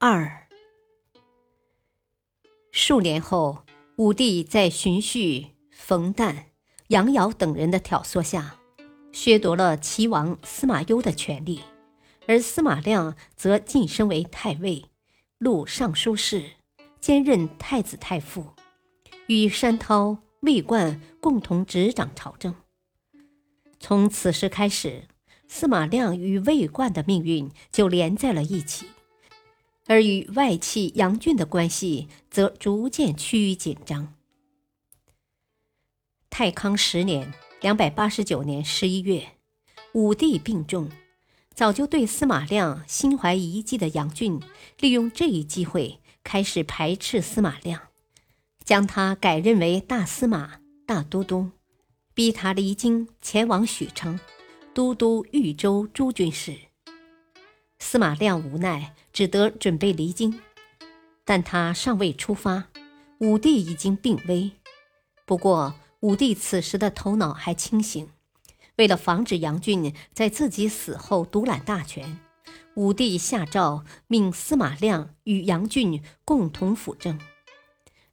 [0.00, 0.46] 二
[2.70, 3.64] 数年后，
[3.96, 6.50] 武帝在荀彧、冯诞、
[6.86, 8.60] 杨尧等人的挑唆下，
[9.10, 11.62] 削夺了齐王司马攸的权力，
[12.28, 14.84] 而司马亮则晋升为太尉、
[15.38, 16.52] 录尚书事，
[17.00, 18.52] 兼任太子太傅，
[19.26, 22.54] 与山涛、魏冠共同执掌朝政。
[23.80, 25.08] 从此时开始，
[25.48, 28.86] 司马亮与魏冠的命运就连在了一起。
[29.88, 34.14] 而与外戚杨俊的关系则逐渐趋于紧张。
[36.28, 39.32] 太康十年（两百八十九年）十一月，
[39.92, 40.90] 武帝病重，
[41.54, 44.38] 早就对司马亮心怀疑忌的杨俊，
[44.78, 47.88] 利用这一机会开始排斥司马亮，
[48.62, 51.50] 将他改任为大司马、大都督，
[52.12, 54.20] 逼他离京前往许昌，
[54.74, 56.67] 都督豫州诸军事。
[57.78, 60.40] 司马亮无奈，只得准备离京，
[61.24, 62.68] 但他尚未出发，
[63.18, 64.52] 武帝已经病危。
[65.24, 68.08] 不过，武帝此时的头脑还清醒，
[68.76, 72.18] 为了防止杨俊在自己死后独揽大权，
[72.74, 77.18] 武帝下诏命司马亮与杨俊共同辅政。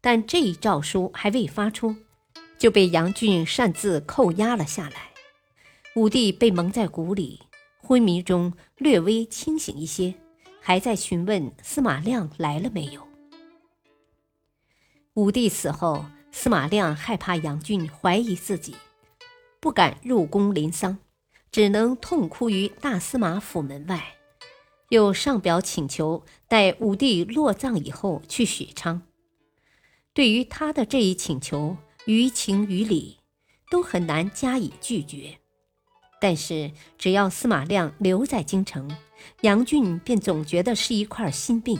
[0.00, 1.96] 但这一诏书还未发出，
[2.58, 5.10] 就被杨俊擅自扣押了下来，
[5.96, 7.40] 武帝被蒙在鼓里。
[7.84, 10.14] 昏迷中略微清醒一些，
[10.60, 13.06] 还在询问司马亮来了没有。
[15.12, 18.74] 武帝死后，司马亮害怕杨俊怀疑自己，
[19.60, 20.96] 不敢入宫临丧，
[21.52, 24.16] 只能痛哭于大司马府门外，
[24.88, 29.02] 又上表请求待武帝落葬以后去许昌。
[30.14, 33.18] 对于他的这一请求，于情于理，
[33.70, 35.38] 都很难加以拒绝。
[36.26, 38.90] 但是，只要司马亮留在京城，
[39.42, 41.78] 杨俊便总觉得是一块心病，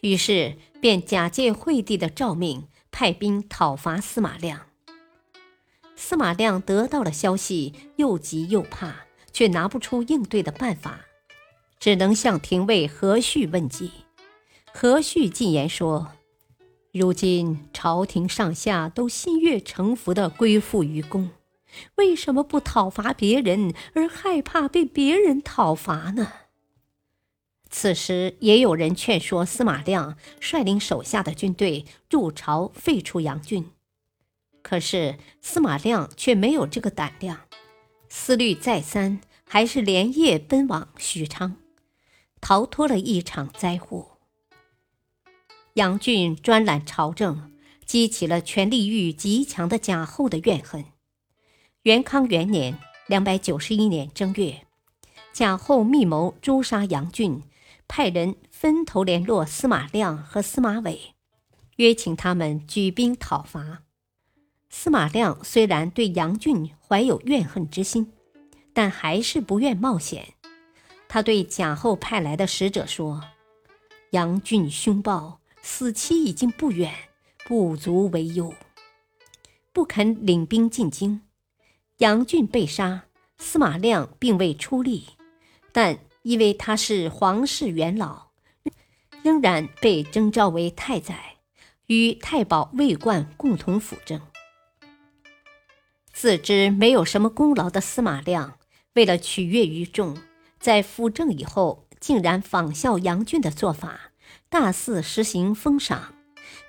[0.00, 4.68] 于是便假借惠帝的诏命，派兵讨伐司马亮。
[5.96, 8.94] 司马亮得到了消息，又急又怕，
[9.32, 11.00] 却拿不出应对的办法，
[11.80, 13.90] 只能向廷尉何旭问计。
[14.72, 16.12] 何旭进言说
[16.94, 21.28] ：“如今朝廷上下都心悦诚服地归附于公。”
[21.96, 26.32] 为什么不讨伐别人，而害怕被别人讨伐呢？
[27.68, 33.72] 此时也有人劝说司马亮率领手下的军队入朝废除杨俊，
[34.62, 37.40] 可是司马亮却没有这个胆量，
[38.08, 41.56] 思虑再三，还是连夜奔往许昌，
[42.40, 44.18] 逃脱了一场灾祸。
[45.74, 47.52] 杨俊专揽朝政，
[47.84, 50.84] 激起了权力欲极强的贾后的怨恨。
[51.86, 52.76] 元康元年
[53.06, 54.66] （两百九十一年）正月，
[55.32, 57.44] 贾后密谋诛杀杨俊，
[57.86, 61.14] 派人分头联络司马亮和司马玮，
[61.76, 63.84] 约请他们举兵讨伐。
[64.68, 68.12] 司马亮虽然对杨俊怀有怨恨之心，
[68.72, 70.34] 但还是不愿冒险。
[71.06, 73.22] 他对贾后派来的使者说
[74.10, 76.92] ：“杨俊凶暴，死期已经不远，
[77.46, 78.52] 不足为忧。”
[79.72, 81.20] 不肯领兵进京。
[81.98, 83.04] 杨俊被杀，
[83.38, 85.06] 司马亮并未出力，
[85.72, 88.26] 但因为他是皇室元老，
[89.22, 91.36] 仍然被征召为太宰，
[91.86, 94.20] 与太保魏冠共同辅政。
[96.12, 98.58] 自知没有什么功劳的司马亮，
[98.92, 100.18] 为了取悦于众，
[100.60, 104.12] 在辅政以后，竟然仿效杨俊的做法，
[104.50, 106.14] 大肆实行封赏，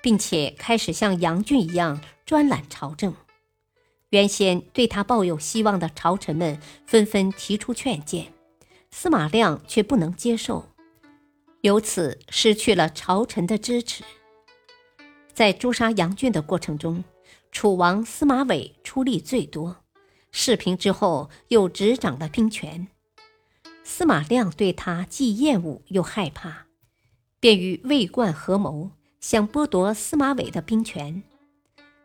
[0.02, 3.14] 并且开始像杨俊一样专揽朝政。
[4.10, 8.32] 原先对他抱有希望的朝臣们纷纷提出劝谏，
[8.90, 10.70] 司马亮却不能接受，
[11.60, 14.02] 由此失去了朝臣的支持。
[15.34, 17.04] 在诛杀杨俊的过程中，
[17.52, 19.84] 楚王司马玮出力最多，
[20.32, 22.88] 事平之后又执掌了兵权。
[23.84, 26.66] 司马亮对他既厌恶又害怕，
[27.40, 28.90] 便与魏冠合谋，
[29.20, 31.22] 想剥夺司马玮的兵权。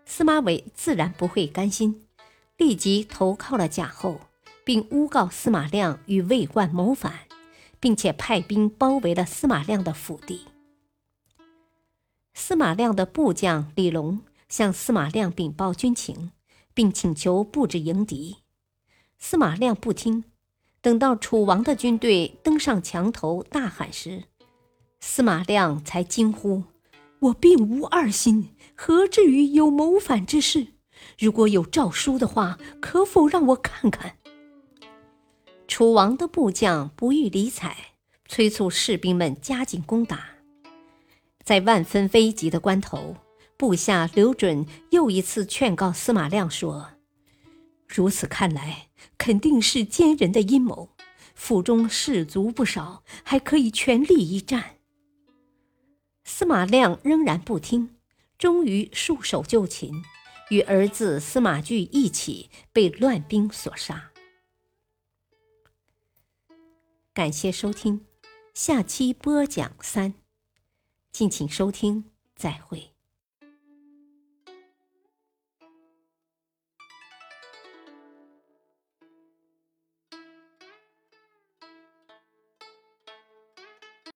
[0.06, 2.06] 司马玮自然不会甘心，
[2.58, 4.22] 立即投靠了贾后，
[4.64, 7.28] 并诬告司马亮与魏冠谋反，
[7.80, 10.46] 并且派兵包围了司马亮的府邸。
[12.34, 16.32] 司马亮的部将李隆向司马亮禀报军情，
[16.74, 18.38] 并请求布置迎敌。
[19.18, 20.26] 司马亮不听。
[20.82, 24.26] 等到楚王的军队登上墙头大喊时，
[25.00, 26.64] 司马亮才惊呼
[27.24, 30.68] ：“我并无二心，何至于有谋反之事？
[31.18, 34.18] 如果有诏书的话，可否让我看看？”
[35.68, 37.75] 楚王的部将不予理睬，
[38.28, 40.25] 催促士兵们加紧攻打。
[41.44, 43.16] 在万分危急的关头，
[43.58, 46.92] 部下刘准又一次劝告司马亮说
[47.88, 48.88] ：“如此看来。”
[49.18, 50.90] 肯定是奸人的阴谋，
[51.34, 54.73] 府中士卒不少，还可以全力一战。
[56.36, 57.96] 司马亮仍然不听，
[58.40, 60.04] 终于束手就擒，
[60.50, 64.12] 与儿子司马炬一起被乱兵所杀。
[67.14, 68.08] 感谢收听，
[68.56, 70.16] 下期播讲三，
[71.12, 72.93] 敬请收听，再会。